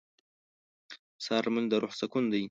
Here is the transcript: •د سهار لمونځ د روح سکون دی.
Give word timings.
•د 0.03 0.03
سهار 1.25 1.43
لمونځ 1.47 1.67
د 1.69 1.73
روح 1.81 1.93
سکون 2.01 2.25
دی. 2.31 2.39